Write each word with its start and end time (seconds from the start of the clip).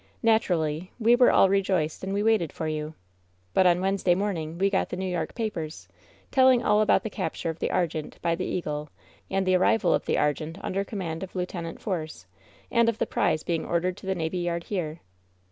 Naturally 0.23 0.91
we 0.99 1.15
were 1.15 1.31
all 1.31 1.47
rejoiced 1.47 2.03
and 2.03 2.11
we 2.11 2.23
waited 2.23 2.51
for 2.51 2.67
you. 2.67 2.95
But 3.53 3.67
on 3.67 3.81
Wednesday 3.81 4.15
morning 4.15 4.57
we 4.57 4.67
got 4.67 4.89
the 4.89 4.97
New 4.97 5.05
York 5.05 5.35
pa 5.35 5.49
pers, 5.53 5.87
telling 6.31 6.63
all 6.63 6.81
about 6.81 7.03
the 7.03 7.09
capture 7.11 7.51
of 7.51 7.59
the 7.59 7.69
Argente 7.69 8.19
by 8.19 8.33
the 8.33 8.43
Eagle, 8.43 8.89
and 9.29 9.45
the 9.45 9.53
arrival 9.53 9.93
of 9.93 10.07
the 10.07 10.15
Argente 10.15 10.59
under 10.63 10.83
command 10.83 11.21
of 11.21 11.35
Lieut. 11.35 11.79
Force, 11.79 12.25
and 12.71 12.89
of 12.89 12.97
the 12.97 13.05
prize 13.05 13.43
being 13.43 13.63
ordered 13.63 13.95
to 13.97 14.07
the 14.07 14.15
navy 14.15 14.39
yard 14.39 14.63
here 14.63 15.01